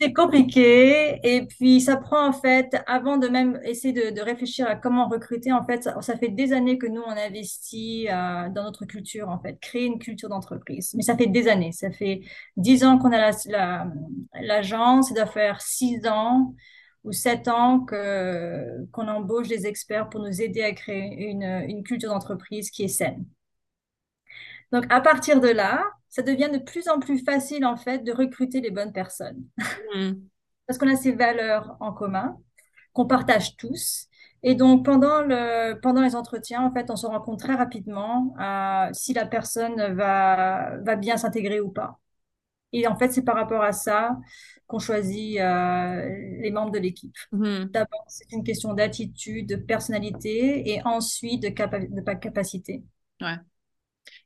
C'est 0.00 0.12
compliqué 0.12 1.20
et 1.22 1.46
puis 1.46 1.80
ça 1.80 1.96
prend 1.96 2.26
en 2.28 2.32
fait, 2.32 2.74
avant 2.86 3.18
de 3.18 3.28
même 3.28 3.60
essayer 3.64 3.92
de, 3.94 4.20
réfléchir 4.20 4.66
à 4.68 4.74
comment 4.74 5.08
recruter, 5.08 5.52
en 5.52 5.64
fait, 5.64 5.84
ça, 5.84 6.16
fait 6.16 6.28
des 6.28 6.52
années 6.52 6.76
que 6.76 6.86
nous 6.86 7.02
on 7.02 7.10
investit 7.10 8.08
euh, 8.08 8.48
dans 8.50 8.64
notre 8.64 8.84
culture 8.84 9.28
en 9.28 9.38
fait, 9.38 9.58
créer 9.60 9.86
une 9.86 9.98
culture 10.00 10.28
d'entreprise. 10.28 10.92
Mais 10.94 11.02
ça 11.02 11.16
fait 11.16 11.28
des 11.28 11.46
années, 11.46 11.70
ça 11.72 11.90
fait 11.92 12.20
dix 12.56 12.84
ans 12.84 12.98
qu'on 12.98 13.12
a 13.12 13.18
la, 13.18 13.30
la- 13.46 13.86
l'agence, 14.42 15.08
ça 15.10 15.14
doit 15.14 15.26
faire 15.26 15.60
six 15.60 16.00
ans 16.06 16.54
ou 17.06 17.12
sept 17.12 17.48
ans 17.48 17.80
que 17.80 18.86
qu'on 18.92 19.08
embauche 19.08 19.48
des 19.48 19.66
experts 19.66 20.10
pour 20.10 20.20
nous 20.20 20.42
aider 20.42 20.62
à 20.62 20.72
créer 20.74 21.30
une, 21.30 21.42
une 21.44 21.84
culture 21.84 22.10
d'entreprise 22.10 22.70
qui 22.70 22.84
est 22.84 22.88
saine. 22.88 23.26
Donc 24.72 24.84
à 24.90 25.00
partir 25.00 25.40
de 25.40 25.48
là, 25.48 25.84
ça 26.08 26.22
devient 26.22 26.50
de 26.52 26.58
plus 26.58 26.88
en 26.88 26.98
plus 27.00 27.18
facile 27.24 27.64
en 27.64 27.76
fait 27.76 27.98
de 28.04 28.12
recruter 28.12 28.60
les 28.60 28.70
bonnes 28.70 28.92
personnes 28.92 29.44
Mhm. 29.94 30.30
parce 30.66 30.78
qu'on 30.78 30.88
a 30.88 30.96
ces 30.96 31.12
valeurs 31.12 31.76
en 31.80 31.92
commun 31.92 32.36
qu'on 32.92 33.06
partage 33.06 33.56
tous. 33.56 34.08
Et 34.42 34.54
donc, 34.54 34.84
pendant 34.84 35.22
le, 35.22 35.80
pendant 35.80 36.02
les 36.02 36.16
entretiens, 36.16 36.62
en 36.64 36.72
fait, 36.72 36.90
on 36.90 36.96
se 36.96 37.06
rend 37.06 37.20
compte 37.20 37.40
très 37.40 37.54
rapidement 37.54 38.34
euh, 38.40 38.88
si 38.92 39.12
la 39.14 39.26
personne 39.26 39.94
va, 39.94 40.76
va 40.84 40.96
bien 40.96 41.16
s'intégrer 41.16 41.60
ou 41.60 41.70
pas. 41.70 42.00
Et 42.72 42.86
en 42.86 42.96
fait, 42.96 43.12
c'est 43.12 43.22
par 43.24 43.36
rapport 43.36 43.62
à 43.62 43.72
ça 43.72 44.16
qu'on 44.66 44.78
choisit 44.78 45.38
euh, 45.40 46.08
les 46.40 46.50
membres 46.50 46.72
de 46.72 46.78
l'équipe. 46.78 47.16
Mhm. 47.32 47.74
D'abord, 47.74 48.04
c'est 48.08 48.32
une 48.32 48.44
question 48.44 48.74
d'attitude, 48.74 49.48
de 49.48 49.56
personnalité 49.56 50.70
et 50.70 50.82
ensuite 50.84 51.42
de, 51.42 51.48
capa- 51.48 51.86
de 51.88 52.18
capacité. 52.18 52.82
Ouais. 53.20 53.36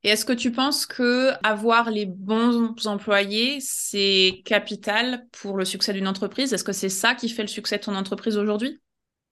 Et 0.05 0.11
est-ce 0.11 0.25
que 0.27 0.33
tu 0.35 0.53
penses 0.53 0.87
que 0.87 1.33
avoir 1.47 1.91
les 1.91 2.07
bons 2.07 2.87
employés, 2.87 3.59
c'est 3.61 4.43
capital 4.45 5.27
pour 5.33 5.57
le 5.59 5.65
succès 5.67 5.93
d'une 5.95 6.09
entreprise? 6.09 6.53
Est-ce 6.53 6.65
que 6.65 6.73
c'est 6.73 6.89
ça 6.91 7.15
qui 7.15 7.29
fait 7.31 7.43
le 7.43 7.49
succès 7.49 7.79
de 7.79 7.85
ton 7.85 7.97
entreprise 7.97 8.39
aujourd'hui? 8.39 8.81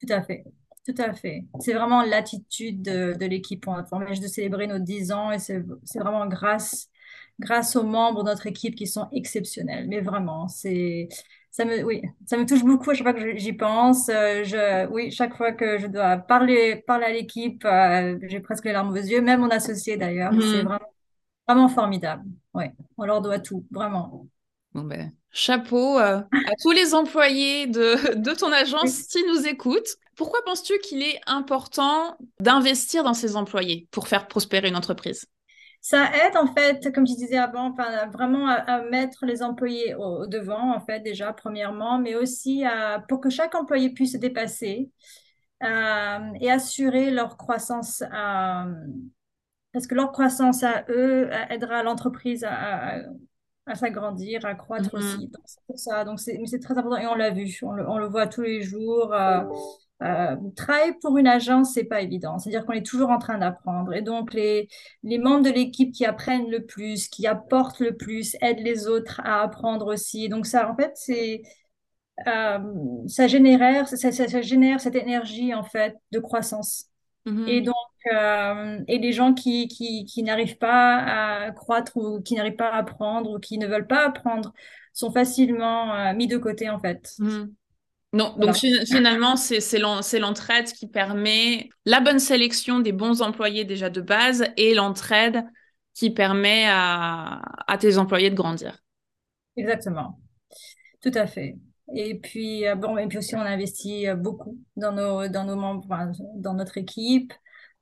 Tout 0.01 0.13
à 0.13 0.23
fait. 0.23 0.45
Tout 0.87 0.95
à 1.03 1.13
fait. 1.13 1.45
C'est 1.61 1.75
vraiment 1.75 2.03
l'attitude 2.03 2.83
de, 2.83 3.15
de 3.19 3.27
l'équipe. 3.27 3.67
On 3.69 4.07
juste 4.07 4.23
de 4.23 4.29
célébrer 4.29 4.67
nos 4.67 4.79
10 4.79 5.13
ans 5.13 5.33
et 5.33 5.39
c'est 5.39 5.59
vraiment 5.99 6.27
grâce, 6.27 6.89
grâce 7.41 7.77
aux 7.77 7.85
membres 7.85 8.23
de 8.25 8.31
notre 8.31 8.47
équipe 8.47 8.75
qui 8.75 8.87
sont 8.87 9.09
exceptionnels. 9.13 9.87
Mais 9.89 10.01
vraiment, 10.01 10.49
c'est, 10.49 11.09
ça 11.51 11.65
me, 11.65 11.83
oui, 11.85 12.03
ça 12.27 12.37
me 12.37 12.47
touche 12.47 12.65
beaucoup 12.65 12.91
à 12.91 12.95
chaque 12.95 13.05
fois 13.05 13.15
que 13.15 13.37
j'y 13.37 13.53
pense. 13.53 14.09
Euh, 14.09 14.45
Je, 14.45 14.87
oui, 14.91 15.11
chaque 15.11 15.37
fois 15.37 15.53
que 15.53 15.79
je 15.79 15.87
dois 15.87 16.17
parler, 16.19 16.77
parler 16.87 17.05
à 17.07 17.13
l'équipe, 17.13 17.65
euh, 17.65 18.19
j'ai 18.23 18.41
presque 18.41 18.65
les 18.65 18.73
larmes 18.73 18.91
aux 18.91 18.97
yeux, 18.97 19.21
même 19.21 19.41
mon 19.41 19.51
associé 19.51 19.97
d'ailleurs. 19.97 20.33
C'est 20.43 20.63
Mhm. 20.63 20.65
vraiment, 20.65 20.87
vraiment 21.49 21.69
formidable. 21.69 22.25
Oui, 22.55 22.67
on 22.99 23.05
leur 23.07 23.23
doit 23.23 23.41
tout, 23.41 23.67
vraiment. 23.71 24.27
Bon 24.75 24.85
ben, 24.85 25.13
chapeau 25.31 25.99
euh, 25.99 26.21
à 26.45 26.53
tous 26.63 26.73
les 26.73 26.95
employés 26.95 27.67
de, 27.67 28.15
de 28.17 28.33
ton 28.35 28.53
agence 28.53 29.03
qui 29.05 29.23
nous 29.25 29.47
écoutent. 29.47 29.97
Pourquoi 30.15 30.41
penses-tu 30.45 30.79
qu'il 30.81 31.03
est 31.03 31.21
important 31.27 32.17
d'investir 32.41 33.03
dans 33.05 33.15
ses 33.15 33.37
employés 33.37 33.89
pour 33.91 34.09
faire 34.09 34.29
prospérer 34.29 34.69
une 34.69 34.77
entreprise? 34.77 35.27
Ça 35.81 36.11
aide 36.27 36.37
en 36.37 36.47
fait, 36.53 36.93
comme 36.93 37.07
je 37.07 37.15
disais 37.15 37.39
avant, 37.39 37.71
enfin, 37.71 38.07
vraiment 38.09 38.47
à, 38.49 38.55
à 38.55 38.83
mettre 38.83 39.25
les 39.25 39.43
employés 39.43 39.95
au, 39.95 40.23
au 40.23 40.27
devant, 40.27 40.75
en 40.75 40.81
fait, 40.81 41.01
déjà, 41.01 41.33
premièrement, 41.33 41.99
mais 41.99 42.15
aussi 42.15 42.65
à- 42.65 43.01
pour 43.09 43.21
que 43.21 43.31
chaque 43.31 43.55
employé 43.55 43.91
puisse 43.91 44.13
se 44.13 44.17
dépasser 44.19 44.91
euh, 45.65 46.19
et 46.41 46.51
assurer 46.51 47.11
leur 47.11 47.37
croissance, 47.37 48.03
euh, 48.03 48.75
parce 49.73 49.87
que 49.87 49.95
leur 49.95 50.13
croissance 50.13 50.63
à 50.63 50.85
eux 50.89 51.29
euh, 51.33 51.47
aidera 51.51 51.83
l'entreprise 51.83 52.45
à, 52.45 52.97
à- 52.99 53.01
à 53.67 53.75
s'agrandir, 53.75 54.45
à 54.47 54.55
croître 54.55 54.95
Mhm. 54.95 54.99
aussi. 54.99 55.29
Donc, 55.29 55.45
c'est 55.69 55.79
ça. 55.79 56.05
Donc, 56.05 56.21
c'est, 56.21 56.39
très 56.61 56.79
important 56.79 56.97
et 56.97 57.07
on 57.07 57.15
l'a 57.15 57.31
vu, 57.31 57.47
on 57.63 57.73
le, 57.73 57.89
on 57.89 57.99
le 57.99 58.07
voit 58.07 58.27
tous 58.27 58.43
les 58.43 58.63
jours. 58.63 59.13
euh, 59.15 59.41
euh, 60.03 60.37
travailler 60.57 60.93
pour 61.03 61.19
une 61.19 61.27
agence, 61.27 61.73
c'est 61.75 61.85
pas 61.85 62.01
évident. 62.03 62.39
C'est-à-dire 62.39 62.65
qu'on 62.67 62.73
est 62.73 62.87
toujours 62.87 63.11
en 63.11 63.19
train 63.19 63.39
d'apprendre. 63.39 63.93
Et 63.95 64.03
donc, 64.03 64.33
les, 64.35 64.69
les 65.03 65.19
membres 65.19 65.45
de 65.45 65.51
l'équipe 65.51 65.93
qui 65.93 66.05
apprennent 66.07 66.51
le 66.51 66.65
plus, 66.67 67.09
qui 67.09 67.27
apportent 67.27 67.81
le 67.81 67.97
plus, 67.97 68.37
aident 68.41 68.61
les 68.61 68.87
autres 68.89 69.21
à 69.25 69.43
apprendre 69.43 69.87
aussi. 69.93 70.29
Donc, 70.29 70.47
ça, 70.47 70.71
en 70.71 70.77
fait, 70.77 70.93
c'est, 70.95 71.43
euh, 72.27 72.59
ça 73.07 73.29
génère, 73.29 73.89
ça, 73.89 73.97
ça- 73.97 74.13
ça 74.29 74.43
génère 74.43 74.81
cette 74.81 74.97
énergie, 74.97 75.55
en 75.55 75.63
fait, 75.63 75.97
de 76.13 76.19
croissance. 76.19 76.87
Et 77.47 77.61
Mhm. 77.61 77.65
donc, 77.65 77.75
euh, 78.13 78.81
et 78.89 78.99
les 78.99 79.13
gens 79.13 79.35
qui, 79.35 79.69
qui, 79.69 80.05
qui 80.07 80.23
n'arrivent 80.23 80.59
pas 80.59 81.47
à 81.47 81.53
croître 81.53 81.97
ou 81.97 82.21
qui 82.23 82.35
n'arrivent 82.37 82.57
pas 82.57 82.71
à 82.71 82.79
apprendre 82.79 83.31
ou 83.33 83.39
qui 83.41 83.59
ne 83.59 83.67
veulent 83.67 83.87
pas 83.89 84.07
apprendre 84.07 84.53
sont 84.95 85.13
facilement 85.13 85.95
euh, 85.95 86.15
mis 86.15 86.27
de 86.29 86.39
côté, 86.39 86.71
en 86.71 86.81
fait. 86.81 87.15
Mhm. 87.19 87.55
Non, 88.15 88.35
donc 88.39 88.55
Voilà. 88.55 88.57
fi- 88.57 88.87
finalement, 88.87 89.37
c'est 89.37 89.61
c'est 89.61 89.79
l'en- 89.79 90.01
c'est 90.03 90.19
l'entraide 90.19 90.67
qui 90.73 90.87
permet 90.89 91.69
la 91.85 92.01
bonne 92.01 92.19
sélection 92.19 92.81
des 92.81 92.93
bons 92.93 93.21
employés 93.21 93.65
déjà 93.65 93.91
de 93.91 94.01
base 94.01 94.45
et 94.57 94.75
l'entraide 94.75 95.45
qui 95.95 96.11
permet 96.11 96.65
à, 96.69 97.43
à 97.67 97.79
tes 97.79 97.99
employés 97.99 98.31
de 98.31 98.35
grandir. 98.35 98.79
Exactement. 99.57 100.19
Tout 101.03 101.13
à 101.15 101.27
fait. 101.27 101.57
Et 101.97 102.19
puis, 102.21 102.67
euh, 102.69 102.77
bon, 102.77 102.99
et 102.99 103.09
puis 103.09 103.19
aussi, 103.19 103.37
on 103.37 103.41
investit 103.41 104.09
euh, 104.09 104.17
beaucoup 104.17 104.59
dans 104.77 104.93
nos, 104.93 105.29
dans 105.29 105.45
nos 105.45 105.57
membres, 105.57 105.89
dans 106.37 106.55
notre 106.55 106.79
équipe, 106.79 107.33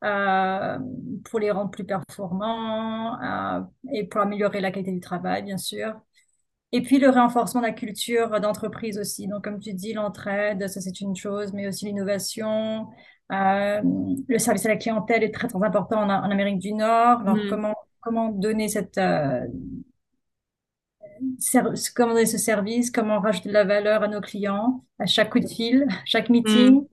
euh, 0.04 0.78
pour 1.24 1.40
les 1.40 1.50
rendre 1.52 1.70
plus 1.70 1.84
performants, 1.86 3.20
euh, 3.22 3.62
et 3.94 4.06
pour 4.08 4.22
améliorer 4.22 4.60
la 4.60 4.72
qualité 4.72 4.92
du 4.92 5.00
travail, 5.00 5.44
bien 5.44 5.58
sûr. 5.58 6.00
Et 6.72 6.82
puis, 6.82 6.98
le 6.98 7.10
renforcement 7.10 7.60
de 7.62 7.66
la 7.66 7.72
culture 7.72 8.40
d'entreprise 8.40 8.98
aussi. 8.98 9.28
Donc, 9.28 9.44
comme 9.44 9.60
tu 9.60 9.72
dis, 9.72 9.92
l'entraide, 9.94 10.68
ça, 10.68 10.80
c'est 10.80 11.00
une 11.00 11.16
chose, 11.16 11.52
mais 11.52 11.66
aussi 11.68 11.86
l'innovation. 11.86 12.88
Euh, 13.32 13.80
le 14.28 14.38
service 14.38 14.66
à 14.66 14.68
la 14.70 14.76
clientèle 14.76 15.22
est 15.24 15.32
très, 15.32 15.48
très 15.48 15.62
important 15.62 16.00
en, 16.00 16.10
en 16.10 16.30
Amérique 16.30 16.58
du 16.58 16.72
Nord. 16.72 17.20
Alors, 17.20 17.36
Mhm. 17.36 17.48
comment, 17.48 17.74
comment 18.00 18.30
donner 18.30 18.68
cette, 18.68 18.98
euh, 18.98 19.46
comment 21.94 22.14
donner 22.14 22.26
ce 22.26 22.38
service, 22.38 22.90
comment 22.90 23.20
rajouter 23.20 23.48
de 23.48 23.54
la 23.54 23.64
valeur 23.64 24.02
à 24.02 24.08
nos 24.08 24.20
clients, 24.20 24.84
à 24.98 25.06
chaque 25.06 25.30
coup 25.30 25.40
de 25.40 25.46
fil, 25.46 25.86
chaque 26.06 26.28
meeting? 26.30 26.82
Mhm. 26.82 26.88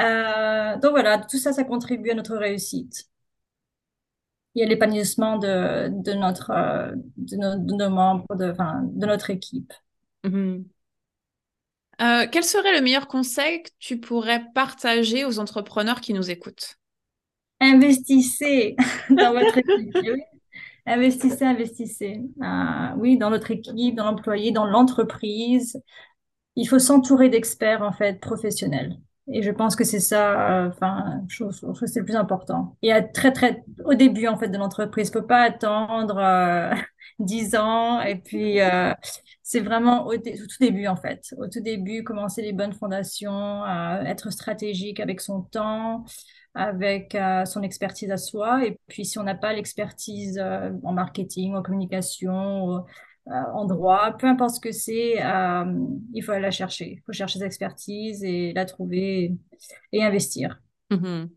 Euh, 0.00 0.76
donc 0.78 0.92
voilà, 0.92 1.18
tout 1.18 1.38
ça, 1.38 1.52
ça 1.52 1.64
contribue 1.64 2.10
à 2.10 2.14
notre 2.14 2.36
réussite. 2.36 3.06
Il 4.56 4.60
y 4.60 4.62
a 4.62 4.66
l'épanouissement 4.66 5.36
de, 5.36 5.88
de 5.90 6.12
notre, 6.14 6.50
euh, 6.50 6.90
de 7.18 7.36
nos, 7.36 7.58
de 7.58 7.74
nos 7.74 7.90
membres, 7.90 8.34
de, 8.34 8.50
enfin, 8.50 8.80
de 8.82 9.06
notre 9.06 9.28
équipe. 9.28 9.72
Mhm. 10.24 10.64
Euh, 12.00 12.26
quel 12.30 12.42
serait 12.42 12.74
le 12.74 12.82
meilleur 12.82 13.06
conseil 13.06 13.62
que 13.62 13.70
tu 13.78 14.00
pourrais 14.00 14.44
partager 14.54 15.26
aux 15.26 15.38
entrepreneurs 15.38 16.00
qui 16.00 16.14
nous 16.14 16.30
écoutent? 16.30 16.76
Investissez 17.60 18.76
dans 19.10 19.32
votre 19.32 19.58
équipe. 19.58 19.94
Investissez, 20.86 21.44
investissez. 21.44 22.22
Euh, 22.42 22.88
oui, 22.96 23.18
dans 23.18 23.28
notre 23.28 23.50
équipe, 23.50 23.94
dans 23.94 24.04
l'employé, 24.04 24.52
dans 24.52 24.66
l'entreprise. 24.66 25.82
Il 26.54 26.66
faut 26.66 26.78
s'entourer 26.78 27.28
d'experts, 27.28 27.82
en 27.82 27.92
fait, 27.92 28.20
professionnels. 28.20 28.96
Et 29.32 29.42
je 29.42 29.50
pense 29.50 29.74
que 29.74 29.82
c'est 29.84 30.00
ça, 30.00 30.66
euh, 30.66 30.68
enfin, 30.68 31.20
euh, 31.40 31.86
c'est 31.86 31.98
le 32.00 32.04
plus 32.04 32.14
important. 32.14 32.76
Et 32.82 32.92
à 32.92 33.02
très, 33.02 33.32
très, 33.32 33.64
au 33.84 33.94
début, 33.94 34.28
en 34.28 34.38
fait, 34.38 34.48
de 34.48 34.56
l'entreprise, 34.56 35.10
faut 35.12 35.22
pas 35.22 35.42
attendre 35.42 36.16
euh, 36.18 36.72
10 37.18 37.56
ans. 37.56 38.00
Et 38.02 38.16
puis, 38.16 38.60
euh, 38.60 38.92
c'est 39.42 39.60
vraiment 39.60 40.06
au, 40.06 40.16
tout 40.16 40.56
début, 40.60 40.86
en 40.86 40.96
fait. 40.96 41.34
Au 41.38 41.48
tout 41.48 41.60
début, 41.60 42.04
commencer 42.04 42.40
les 42.42 42.52
bonnes 42.52 42.72
fondations, 42.72 43.66
être 44.04 44.30
stratégique 44.30 45.00
avec 45.00 45.20
son 45.20 45.42
temps, 45.42 46.04
avec 46.56 47.14
euh, 47.14 47.44
son 47.44 47.62
expertise 47.62 48.10
à 48.10 48.16
soi. 48.16 48.64
Et 48.66 48.78
puis, 48.88 49.04
si 49.04 49.18
on 49.18 49.22
n'a 49.22 49.34
pas 49.34 49.52
l'expertise 49.52 50.38
euh, 50.42 50.70
en 50.84 50.92
marketing, 50.92 51.54
en 51.54 51.62
communication, 51.62 52.76
euh, 52.76 52.80
en 53.26 53.64
droit, 53.64 54.16
peu 54.18 54.26
importe 54.26 54.56
ce 54.56 54.60
que 54.60 54.72
c'est, 54.72 55.16
il 56.12 56.22
faut 56.22 56.32
aller 56.32 56.42
la 56.42 56.50
chercher. 56.50 56.98
Il 56.98 57.02
faut 57.04 57.12
chercher 57.12 57.38
ses 57.38 57.44
expertises 57.44 58.22
et 58.24 58.52
la 58.52 58.64
trouver 58.64 59.34
et 59.92 60.04
investir. 60.04 60.60
Mm-hmm. 60.90 61.28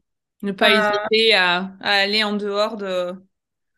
Ne 0.43 0.51
pas 0.51 0.69
hésiter 0.69 1.33
à, 1.33 1.71
aller 1.81 2.23
en 2.23 2.33
dehors 2.33 2.77
de, 2.77 3.13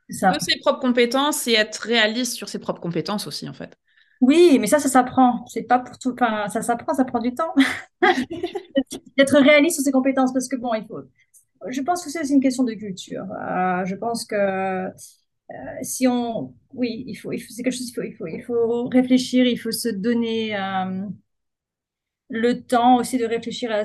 ses 0.10 0.60
propres 0.60 0.80
compétences 0.80 1.48
et 1.48 1.54
être 1.54 1.80
réaliste 1.80 2.34
sur 2.34 2.50
ses 2.50 2.60
propres 2.60 2.82
compétences 2.82 3.28
aussi, 3.28 3.48
en 3.48 3.54
fait. 3.54 3.78
Oui, 4.20 4.58
mais 4.60 4.68
ça, 4.68 4.78
ça 4.78 4.90
s'apprend. 4.90 5.46
C'est 5.48 5.64
pas 5.64 5.80
pour 5.80 5.98
tout. 5.98 6.14
Enfin, 6.14 6.48
ça 6.50 6.62
s'apprend, 6.62 6.94
ça 6.94 7.06
prend 7.06 7.20
du 7.20 7.34
temps. 7.34 7.56
D'être 9.18 9.40
réaliste 9.40 9.78
sur 9.78 9.84
ses 9.84 9.92
compétences, 9.92 10.32
parce 10.32 10.48
que 10.48 10.56
bon, 10.58 10.74
il 10.76 10.86
faut 10.86 11.02
je 11.68 11.82
pense 11.82 12.04
que 12.04 12.10
c'est 12.10 12.22
aussi 12.22 12.34
une 12.34 12.42
question 12.42 12.64
de 12.64 12.74
culture. 12.74 13.26
Euh, 13.32 13.86
je 13.86 13.96
pense 13.96 14.26
que 14.26 14.36
euh, 14.36 14.90
si 15.82 16.08
on, 16.08 16.54
oui, 16.74 17.04
il 17.08 17.16
faut, 17.16 17.32
il 17.32 17.40
faut 17.40 17.52
c'est 17.52 17.64
quelque 17.64 17.74
chose, 17.74 17.90
il 17.90 17.94
faut, 17.94 18.04
il 18.04 18.16
faut, 18.16 18.28
il 18.28 18.42
faut 18.44 18.88
réfléchir, 18.88 19.46
il 19.46 19.58
faut 19.58 19.72
se 19.72 19.90
donner 19.90 20.56
euh, 20.56 21.06
le 22.30 22.62
temps 22.62 22.98
aussi 22.98 23.18
de 23.18 23.26
réfléchir 23.26 23.72
à, 23.72 23.84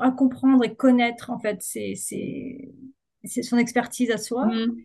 à, 0.00 0.10
comprendre 0.10 0.64
et 0.64 0.74
connaître 0.74 1.30
en 1.30 1.38
fait 1.38 1.62
son 3.42 3.58
expertise 3.58 4.10
à 4.10 4.18
soi. 4.18 4.46
Mm. 4.46 4.76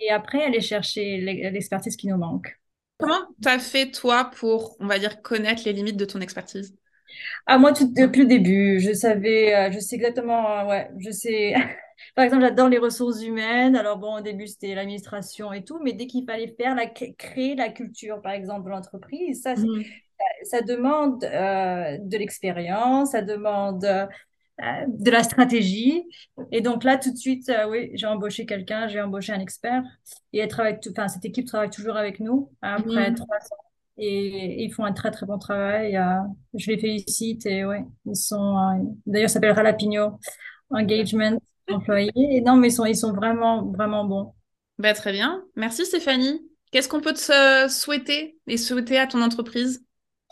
Et 0.00 0.10
après, 0.10 0.42
aller 0.42 0.60
chercher 0.60 1.18
l'expertise 1.18 1.96
qui 1.96 2.08
nous 2.08 2.16
manque. 2.16 2.58
Comment 2.98 3.20
tu 3.42 3.48
as 3.48 3.58
fait, 3.58 3.90
toi, 3.90 4.30
pour, 4.34 4.76
on 4.80 4.86
va 4.86 4.98
dire, 4.98 5.22
connaître 5.22 5.62
les 5.64 5.72
limites 5.72 5.96
de 5.96 6.04
ton 6.04 6.20
expertise? 6.20 6.74
Ah, 7.46 7.58
moi, 7.58 7.72
tout, 7.72 7.92
depuis 7.92 8.22
le 8.22 8.26
début, 8.26 8.80
je 8.80 8.92
savais, 8.92 9.54
euh, 9.54 9.72
je 9.72 9.78
sais 9.78 9.96
exactement, 9.96 10.60
euh, 10.60 10.66
ouais, 10.66 10.90
je 10.98 11.10
sais. 11.10 11.54
Par 12.14 12.24
exemple, 12.24 12.42
j'adore 12.42 12.68
les 12.68 12.78
ressources 12.78 13.22
humaines. 13.22 13.76
Alors 13.76 13.98
bon, 13.98 14.18
au 14.18 14.20
début, 14.20 14.46
c'était 14.46 14.74
l'administration 14.74 15.52
et 15.52 15.64
tout, 15.64 15.78
mais 15.82 15.92
dès 15.92 16.06
qu'il 16.06 16.24
fallait 16.24 16.54
faire, 16.58 16.74
la, 16.74 16.86
créer 16.86 17.54
la 17.54 17.68
culture, 17.68 18.20
par 18.22 18.32
exemple, 18.32 18.64
de 18.66 18.70
l'entreprise, 18.70 19.42
ça, 19.42 19.54
mmh. 19.54 19.84
ça, 20.44 20.62
demande 20.62 21.24
euh, 21.24 21.98
de 22.00 22.16
l'expérience, 22.16 23.12
ça 23.12 23.22
demande 23.22 23.80
de 23.80 25.10
la 25.10 25.22
stratégie. 25.22 26.04
Et 26.52 26.60
donc 26.60 26.84
là, 26.84 26.98
tout 26.98 27.10
de 27.10 27.16
suite, 27.16 27.50
oui, 27.68 27.90
j'ai 27.94 28.06
embauché 28.06 28.44
quelqu'un, 28.44 28.88
j'ai 28.88 29.00
embauché 29.00 29.32
un 29.32 29.40
expert. 29.40 29.82
Et 30.32 30.38
elle 30.40 30.48
travaille, 30.48 30.78
enfin, 30.90 31.08
cette 31.08 31.24
équipe 31.24 31.46
travaille 31.46 31.70
toujours 31.70 31.96
avec 31.96 32.20
nous 32.20 32.50
après 32.60 33.10
mmh. 33.10 33.14
trois 33.14 33.36
ans 33.36 33.70
et 34.00 34.64
ils 34.64 34.72
font 34.72 34.84
un 34.84 34.92
très 34.92 35.10
très 35.10 35.26
bon 35.26 35.38
travail. 35.38 35.96
Euh, 35.96 36.20
je 36.54 36.70
les 36.70 36.78
félicite 36.78 37.46
et 37.46 37.64
ouais, 37.64 37.84
ils 38.06 38.16
sont. 38.16 38.56
Euh, 38.56 38.82
d'ailleurs, 39.06 39.28
ça 39.28 39.34
s'appelle 39.34 39.52
Ralapino 39.52 40.18
Engagement 40.70 41.38
non, 41.70 42.56
mais 42.56 42.68
ils 42.68 42.72
sont 42.72 42.84
ils 42.84 42.96
sont 42.96 43.12
vraiment 43.12 43.66
vraiment 43.66 44.04
bons. 44.04 44.34
Bah, 44.78 44.94
très 44.94 45.12
bien. 45.12 45.42
Merci 45.56 45.84
Stéphanie. 45.84 46.40
Qu'est-ce 46.72 46.88
qu'on 46.88 47.00
peut 47.00 47.12
te 47.12 47.68
souhaiter 47.68 48.38
et 48.46 48.56
souhaiter 48.56 48.98
à 48.98 49.06
ton 49.06 49.20
entreprise? 49.22 49.84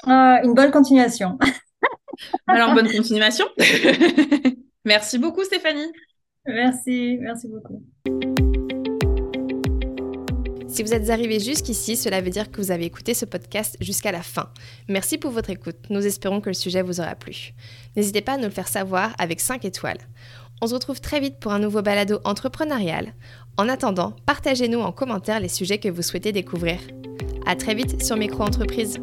Euh, 0.07 0.37
Une 0.45 0.55
bonne 0.55 0.71
continuation. 0.71 1.39
Alors 2.47 2.75
bonne 2.75 2.91
continuation. 2.91 3.47
merci 4.85 5.19
beaucoup 5.19 5.45
Stéphanie. 5.45 5.93
Merci, 6.47 7.19
merci 7.21 7.49
beaucoup. 7.49 7.85
Si 10.69 10.83
vous 10.83 10.95
êtes 10.95 11.11
arrivé 11.11 11.41
jusqu'ici, 11.41 11.97
cela 11.97 12.21
veut 12.21 12.31
dire 12.31 12.51
que 12.51 12.61
vous 12.61 12.71
avez 12.71 12.85
écouté 12.85 13.13
ce 13.13 13.25
podcast 13.25 13.77
jusqu'à 13.81 14.13
la 14.13 14.23
fin. 14.23 14.51
Merci 14.89 15.19
pour 15.19 15.31
votre 15.31 15.51
écoute. 15.51 15.77
Nous 15.91 16.07
espérons 16.07 16.41
que 16.41 16.51
le 16.51 16.55
sujet 16.55 16.83
vous 16.83 17.01
aura 17.01 17.17
plu. 17.17 17.53
N'hésitez 17.97 18.21
pas 18.21 18.35
à 18.35 18.37
nous 18.37 18.45
le 18.45 18.51
faire 18.51 18.69
savoir 18.69 19.13
avec 19.19 19.41
5 19.41 19.65
étoiles. 19.65 19.99
On 20.61 20.67
se 20.67 20.75
retrouve 20.75 21.01
très 21.01 21.21
vite 21.21 21.39
pour 21.39 21.53
un 21.53 21.59
nouveau 21.59 21.83
balado 21.83 22.21
entrepreneurial. 22.25 23.15
En 23.57 23.69
attendant, 23.69 24.15
partagez-nous 24.27 24.81
en 24.81 24.93
commentaire 24.93 25.41
les 25.41 25.49
sujets 25.49 25.79
que 25.79 25.89
vous 25.89 26.03
souhaitez 26.03 26.33
découvrir. 26.33 26.79
À 27.47 27.57
très 27.57 27.75
vite 27.75 28.05
sur 28.05 28.17
Micro 28.17 28.43
Entreprise. 28.43 28.99